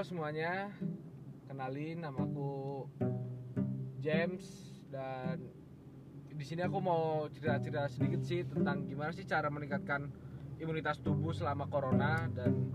[0.00, 0.72] Halo semuanya,
[1.44, 2.88] kenalin namaku
[4.00, 4.48] James
[4.88, 5.36] dan
[6.32, 10.08] di sini aku mau cerita-cerita sedikit sih tentang gimana sih cara meningkatkan
[10.56, 12.72] imunitas tubuh selama corona dan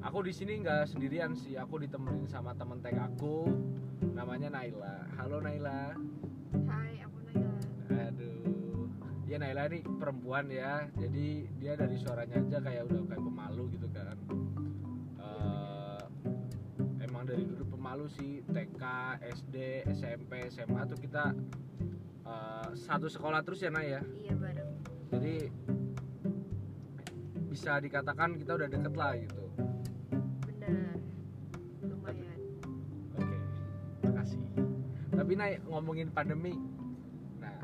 [0.00, 3.52] aku di sini nggak sendirian sih, aku ditemenin sama temen TK aku
[4.16, 5.12] namanya Naila.
[5.20, 5.92] Halo Naila.
[6.72, 7.52] Hai, aku Naila.
[8.00, 8.88] Aduh,
[9.28, 13.92] ya Naila ini perempuan ya, jadi dia dari suaranya aja kayak udah kayak pemalu gitu
[13.92, 14.16] kan.
[17.26, 18.82] Emang dari dulu pemalu sih, TK,
[19.18, 21.34] SD, SMP, SMA tuh kita
[22.22, 24.02] eh, satu sekolah terus ya Nay ya.
[24.22, 24.70] Iya bareng.
[25.10, 25.34] Jadi
[27.50, 29.42] bisa dikatakan kita udah deket lah gitu.
[30.46, 30.94] Benar.
[31.82, 32.38] Lumayan.
[33.18, 33.38] Oke,
[34.06, 34.46] makasih.
[35.10, 36.54] Tapi Nay ngomongin pandemi,
[37.42, 37.58] nah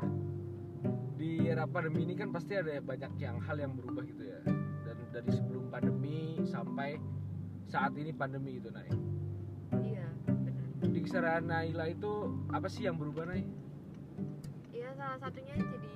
[1.15, 4.43] di era pandemi ini kan pasti ada banyak yang hal yang berubah gitu ya.
[4.83, 6.99] Dan dari sebelum pandemi sampai
[7.71, 8.91] saat ini pandemi gitu Nay.
[11.03, 12.11] Kisaran Naila itu
[12.47, 13.43] apa sih yang berubah Nay?
[14.71, 15.95] Iya, salah satunya jadi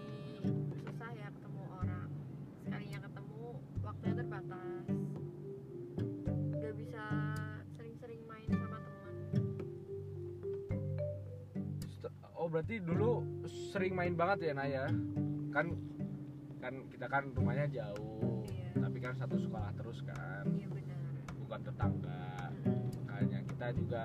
[0.84, 2.08] susah ya ketemu orang.
[2.62, 3.44] Sekalinya ketemu,
[3.80, 4.86] waktunya terbatas.
[6.60, 7.04] Gak bisa
[7.80, 9.16] sering-sering main sama teman.
[12.36, 13.24] Oh berarti dulu
[13.72, 14.86] sering main banget ya Naya?
[15.56, 15.80] Kan
[16.60, 18.76] kan kita kan rumahnya jauh, Iya.
[18.76, 21.00] tapi kan satu sekolah terus kan, Iya benar.
[21.40, 22.28] bukan tetangga.
[23.08, 24.04] Makanya kita juga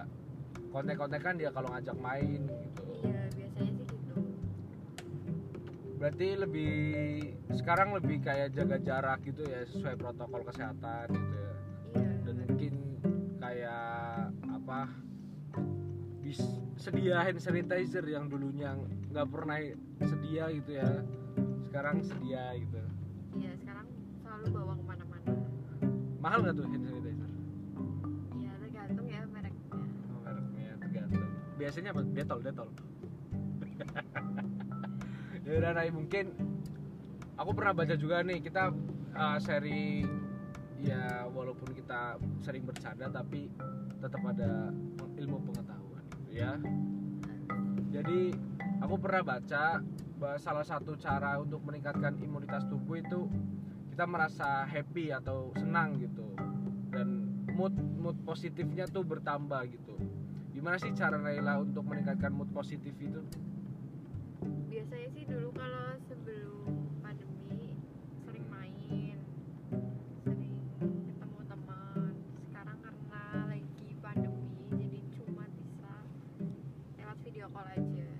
[0.72, 2.82] kontek-kontekan dia kalau ngajak main gitu.
[3.04, 4.14] Iya, biasanya sih gitu.
[6.00, 6.74] Berarti lebih
[7.52, 11.52] sekarang lebih kayak jaga jarak gitu ya sesuai protokol kesehatan gitu ya.
[11.92, 12.12] Iya.
[12.24, 12.74] Dan mungkin
[13.38, 14.80] kayak apa
[16.24, 16.40] bis
[16.80, 18.72] sedia hand sanitizer yang dulunya
[19.12, 19.60] nggak pernah
[20.00, 20.90] sedia gitu ya.
[21.68, 22.80] Sekarang sedia gitu.
[23.36, 23.86] Iya, sekarang
[24.24, 25.30] selalu bawa ke mana-mana.
[26.18, 26.84] Mahal nggak tuh hand
[31.62, 32.02] Biasanya apa?
[32.02, 32.68] Detol, detol.
[35.46, 36.34] ya udah Nay, mungkin
[37.38, 38.74] aku pernah baca juga nih kita
[39.14, 40.10] uh, sharing
[40.82, 43.46] ya walaupun kita sering bercanda tapi
[44.02, 44.74] tetap ada
[45.14, 46.02] ilmu pengetahuan
[46.34, 46.58] ya.
[47.94, 48.34] Jadi
[48.82, 49.78] aku pernah baca
[50.18, 53.30] bahwa salah satu cara untuk meningkatkan imunitas tubuh itu
[53.94, 56.26] kita merasa happy atau senang gitu
[56.90, 57.22] dan
[57.54, 57.70] mood
[58.02, 59.94] mood positifnya tuh bertambah gitu.
[60.62, 63.18] Gimana sih cara Naila untuk meningkatkan mood positif itu?
[64.70, 66.70] biasanya sih dulu kalau sebelum
[67.02, 67.74] pandemi
[68.22, 69.18] sering main
[70.22, 72.12] sering ketemu teman
[72.46, 75.94] sekarang karena lagi pandemi jadi cuma bisa
[76.94, 78.10] lewat video call aja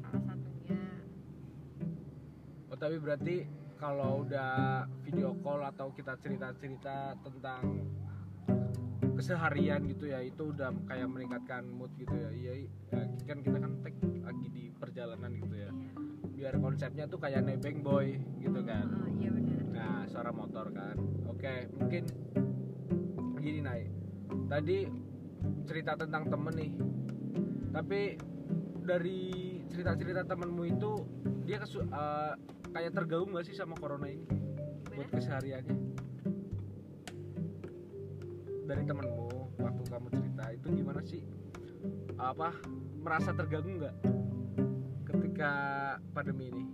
[0.00, 0.84] salah satunya
[2.72, 3.36] Oh tapi berarti
[3.76, 7.84] kalau udah video call atau kita cerita-cerita tentang
[9.30, 13.78] keseharian gitu ya itu udah kayak meningkatkan mood gitu ya iya ya, kan kita kan
[13.78, 13.94] tag
[14.26, 15.90] lagi di perjalanan gitu ya iya
[16.34, 19.30] biar konsepnya tuh kayak nebeng boy gitu kan Oh, iya
[19.70, 20.98] Nah, suara motor kan.
[21.30, 22.04] Oke, mungkin
[23.38, 23.88] gini naik.
[24.50, 24.84] Tadi
[25.64, 26.72] cerita tentang temen nih.
[27.70, 28.00] Tapi
[28.82, 29.20] dari
[29.70, 30.90] cerita-cerita temenmu itu
[31.46, 32.34] dia kesu- eh,
[32.74, 34.26] kayak tergabung gak sih sama corona ini
[34.92, 35.76] buat kesehariannya?
[38.70, 39.26] Dari temenmu
[39.58, 41.26] waktu kamu cerita itu gimana sih?
[42.14, 42.54] Apa
[43.02, 43.96] merasa terganggu nggak
[45.10, 45.52] ketika
[46.14, 46.64] pandemi ini?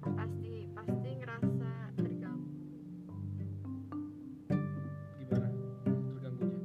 [0.00, 2.46] pasti pasti ngerasa terganggu
[5.18, 5.48] Gimana
[6.14, 6.62] terganggunya?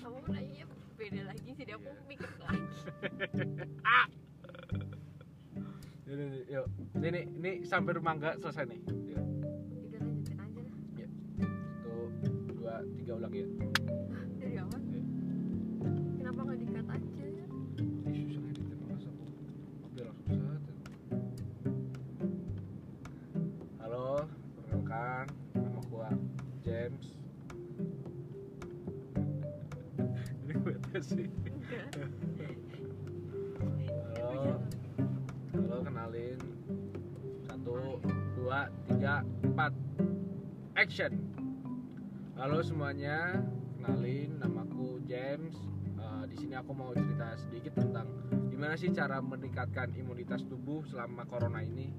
[0.00, 0.64] kamu nanya
[0.96, 2.64] beda lagi sih aku mikir lagi
[3.36, 3.68] Yaudah,
[6.10, 6.66] yuk, yuk.
[6.96, 8.80] Ini, ini, ini sampai rumah nggak selesai nih.
[8.82, 9.22] Yuk.
[9.86, 10.74] udah lanjutin aja lah
[11.70, 11.94] Satu,
[12.50, 13.46] dua, tiga ulang ya.
[14.36, 15.02] dari awal Iya.
[16.18, 17.08] kenapa nggak dikat aja
[18.10, 19.14] Ih, susah editin langsung.
[19.86, 20.62] Udah langsung saat.
[23.78, 24.26] Halo,
[24.58, 25.24] perkenalkan,
[25.54, 26.08] nama gua
[26.60, 27.06] James.
[30.42, 31.26] Ini bete sih.
[36.10, 36.38] Kenalin.
[37.46, 38.02] Satu,
[38.34, 39.70] dua, tiga, empat.
[40.74, 41.14] Action.
[42.34, 43.38] Halo semuanya,
[43.78, 45.54] kenalin namaku James.
[46.02, 48.10] Eh, di sini aku mau cerita sedikit tentang
[48.50, 51.94] gimana sih cara meningkatkan imunitas tubuh selama corona ini.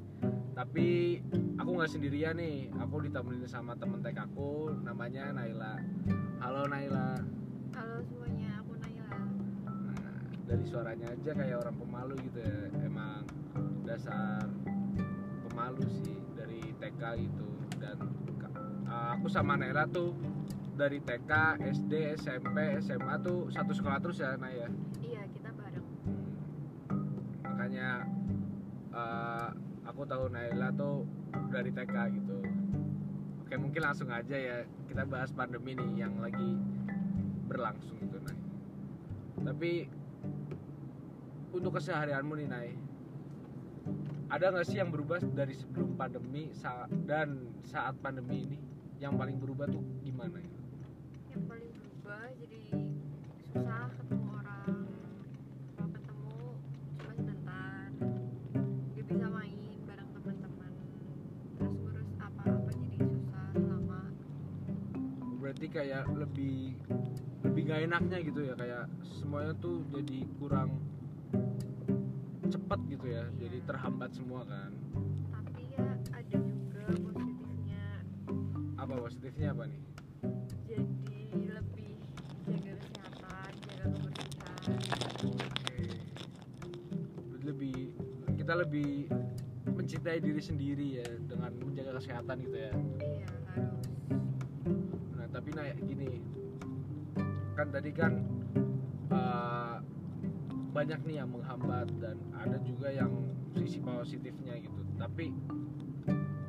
[0.59, 1.15] Tapi
[1.55, 5.79] aku nggak sendirian nih, aku ditemenin sama temen TK aku, namanya Naila.
[6.43, 7.15] Halo Naila.
[7.71, 9.23] halo semuanya aku Naila
[9.63, 10.19] Nah,
[10.51, 12.59] dari suaranya aja kayak orang pemalu gitu ya.
[12.83, 13.23] Emang
[13.91, 14.47] dasar
[15.43, 17.47] pemalu sih dari TK gitu.
[17.75, 17.97] Dan
[18.88, 20.15] uh, aku sama Naila tuh
[20.79, 24.69] dari TK, SD, SMP, SMA tuh satu sekolah terus ya Nay ya?
[25.03, 25.88] Iya kita bareng.
[27.43, 28.07] Makanya
[28.95, 29.51] uh,
[29.83, 31.03] aku tahu Naila tuh
[31.51, 32.39] dari TK gitu.
[33.43, 36.55] Oke mungkin langsung aja ya kita bahas pandemi nih yang lagi
[37.51, 38.39] berlangsung gitu Nay.
[39.43, 39.71] Tapi
[41.51, 42.69] untuk keseharianmu nih Nay
[44.31, 48.57] ada nggak sih yang berubah dari sebelum pandemi sa- dan saat pandemi ini?
[49.03, 50.51] Yang paling berubah tuh gimana ya?
[51.31, 52.63] yang paling berubah jadi
[53.51, 54.75] susah ketemu orang
[55.75, 56.35] kalau ketemu
[56.99, 57.87] cuma sebentar.
[58.95, 60.71] Gak bisa main bareng teman-teman
[61.59, 64.01] terus ngurus apa-apa jadi susah lama.
[65.39, 66.75] Berarti kayak lebih
[67.47, 68.53] lebih gak enaknya gitu ya?
[68.55, 70.79] Kayak semuanya tuh jadi kurang
[72.71, 73.35] cepat gitu ya Iya.
[73.35, 74.71] jadi terhambat semua kan.
[75.27, 77.83] Tapi ya ada juga positifnya.
[78.79, 79.81] Apa positifnya apa nih?
[80.71, 81.19] Jadi
[81.51, 82.00] lebih
[82.47, 84.59] jaga kesehatan jaga kebersihan.
[85.35, 85.83] Oke.
[87.44, 87.91] lebih
[88.39, 89.12] kita lebih
[89.67, 92.71] mencintai diri sendiri ya dengan menjaga kesehatan gitu ya.
[93.03, 93.88] Iya harus.
[95.19, 96.24] Nah tapi nah gini.
[97.51, 98.15] Kan tadi kan
[99.12, 99.80] uh,
[100.71, 103.12] banyak nih yang menghambat dan ada juga yang
[103.59, 104.81] sisi positifnya gitu.
[104.95, 105.35] Tapi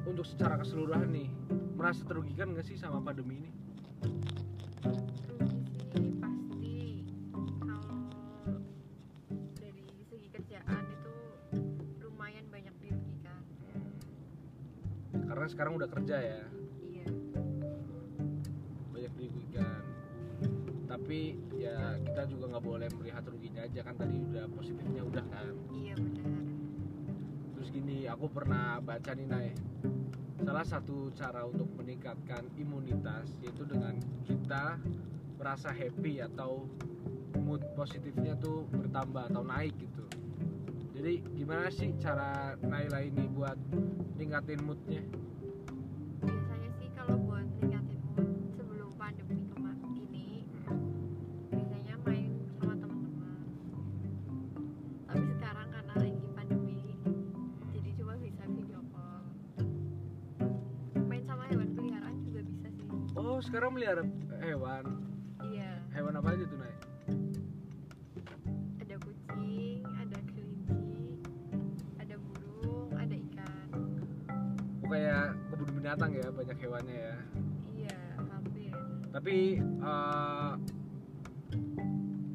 [0.07, 1.27] untuk secara keseluruhan nih
[1.75, 3.51] merasa terugikan nggak sih sama pandemi ini?
[4.07, 7.03] Rugi sih pasti.
[7.59, 7.99] Kalau
[9.59, 11.15] dari segi kerjaan itu
[12.07, 13.43] lumayan banyak dirugikan.
[15.11, 16.41] Karena sekarang udah kerja ya
[21.13, 25.53] tapi ya kita juga nggak boleh melihat ruginya aja kan tadi udah positifnya udah kan.
[25.69, 26.41] Iya benar.
[27.53, 29.53] Terus gini aku pernah baca nih Nay.
[30.41, 34.81] Salah satu cara untuk meningkatkan imunitas yaitu dengan kita
[35.37, 36.65] merasa happy atau
[37.45, 40.09] mood positifnya tuh bertambah atau naik gitu.
[40.97, 43.61] Jadi gimana sih cara Naila ini buat
[44.17, 45.05] ningkatin moodnya
[63.43, 64.07] sekarang melihara
[64.39, 64.85] hewan.
[65.43, 65.71] Iya.
[65.91, 66.75] Hewan apa aja tuh Nay?
[68.79, 71.07] Ada kucing ada kelinci
[71.99, 73.69] ada burung ada ikan.
[74.83, 77.17] Oh, kayak kebun binatang ya banyak hewannya ya.
[77.75, 77.99] Iya
[78.31, 78.73] hampir.
[79.11, 80.53] Tapi eh,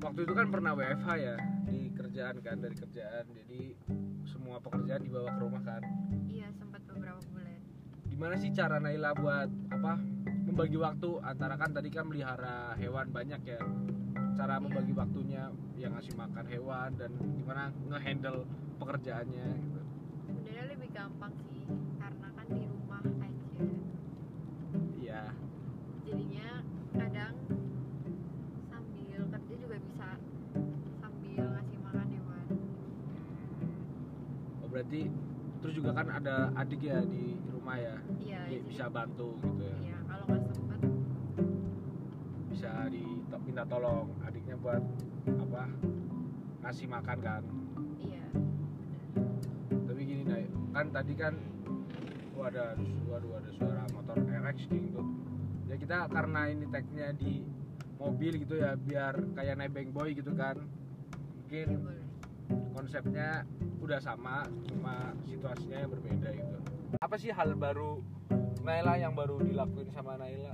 [0.04, 1.36] waktu itu kan pernah WFH ya
[1.72, 3.26] di kerjaan kan dari kerjaan.
[3.32, 3.62] Jadi
[4.28, 5.82] semua pekerjaan dibawa ke rumah kan.
[6.28, 7.64] Iya sempat beberapa bulan.
[8.12, 10.17] Gimana sih cara Naila buat apa
[10.58, 13.62] membagi waktu antara kan tadi kan melihara hewan banyak ya.
[14.34, 18.42] Cara membagi waktunya yang ngasih makan hewan dan gimana ngehandle
[18.82, 19.82] pekerjaannya gitu.
[20.26, 21.62] Sebenarnya lebih gampang sih
[22.02, 23.46] karena kan di rumah aja.
[24.98, 25.24] Iya.
[26.10, 26.50] Jadinya
[26.90, 27.34] kadang
[28.74, 30.10] sambil kerja juga bisa
[30.98, 32.46] sambil ngasih makan hewan.
[34.66, 35.02] Oh berarti
[35.62, 38.02] terus juga kan ada adik ya di rumah ya?
[38.18, 39.78] Iya jadi- bisa bantu gitu ya?
[39.86, 39.98] Iya
[40.54, 40.82] sempet
[42.52, 44.84] bisa diminta tolong adiknya buat
[45.28, 45.64] apa
[46.66, 47.44] ngasih makan kan?
[48.02, 48.28] Iya.
[49.72, 51.34] Tapi gini Nay, kan tadi kan
[52.38, 52.78] wah ada
[53.10, 55.02] waduh ada suara motor RX gitu
[55.68, 57.44] ya kita karena ini tagnya di
[57.98, 60.60] mobil gitu ya biar kayak nebeng boy gitu kan.
[60.60, 60.78] Iya
[61.48, 62.04] mungkin boleh.
[62.76, 63.48] konsepnya
[63.80, 66.58] udah sama cuma situasinya yang berbeda gitu.
[67.00, 68.04] Apa sih hal baru
[68.68, 70.52] Naila yang baru dilakuin sama Naila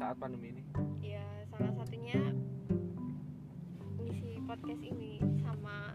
[0.00, 0.62] saat pandemi ini
[1.04, 1.20] ya
[1.52, 2.16] salah satunya
[4.00, 5.92] ngisi podcast ini sama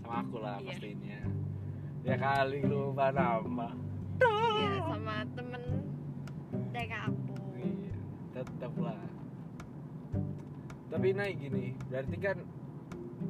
[0.00, 0.68] sama aku lah Iya.
[0.72, 1.20] pastinya
[2.02, 3.68] ya kali lupa nama
[4.56, 5.62] ya sama temen
[6.72, 7.94] TK aku Iya,
[8.34, 8.98] tetap lah.
[10.90, 12.36] Tapi naik gini, berarti kan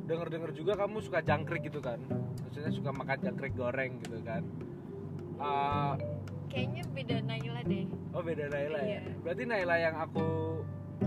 [0.09, 2.01] denger-denger juga kamu suka jangkrik gitu kan?
[2.43, 4.41] Maksudnya suka makan jangkrik goreng gitu kan?
[5.41, 5.95] Ah,
[6.53, 9.01] kayaknya beda Naila deh oh beda Naila ya.
[9.01, 9.01] Iya.
[9.25, 10.27] Berarti Naila yang aku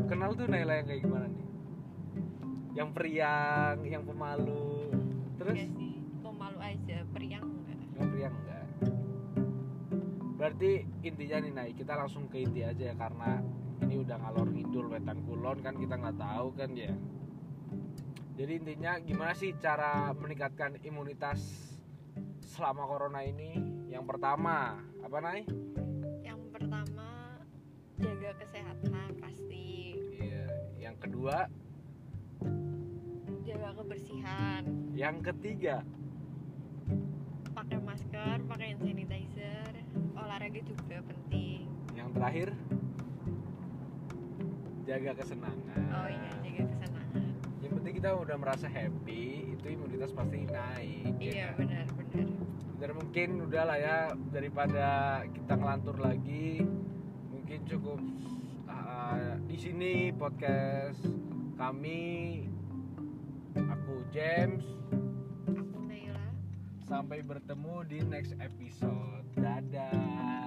[0.10, 1.46] kenal tuh Naila yang kayak gimana nih?
[2.76, 4.92] Yang periang, yang pemalu,
[5.40, 8.66] terus Iya sih pemalu aja periang enggak yang periang enggak?
[10.36, 10.72] Berarti
[11.08, 13.40] intinya nih Nay, kita langsung ke inti aja ya karena
[13.86, 16.92] ini udah ngalor ngidul wetan kulon kan kita nggak tahu kan ya.
[18.36, 21.40] Jadi intinya gimana sih cara meningkatkan imunitas
[22.44, 25.48] selama corona ini yang pertama apa Nay?
[26.20, 27.40] yang pertama
[27.96, 30.46] jaga kesehatan pasti Iya.
[30.82, 31.48] Yang kedua,
[33.42, 35.80] jaga kebersihan yang ketiga,
[37.52, 39.72] pakai masker pakai hand sanitizer
[40.14, 42.52] olahraga juga penting yang terakhir
[44.84, 45.84] jaga kesenangan.
[45.90, 47.24] oh iya jaga kesenangan
[47.64, 49.24] Yang penting kita udah merasa happy,
[49.58, 51.16] itu imunitas pasti naik.
[51.18, 51.58] ya iya kan?
[51.64, 52.28] benar benar
[52.76, 53.98] Dan mungkin udah lah ya
[54.36, 54.88] daripada
[55.32, 56.62] kita ngelantur lagi,
[57.32, 58.00] mungkin cukup
[58.68, 61.00] uh, di sini podcast
[61.56, 62.44] kami.
[63.56, 64.68] Aku James.
[65.48, 66.28] aku Naila
[66.84, 69.24] Sampai bertemu di next episode.
[69.40, 70.45] Dadah.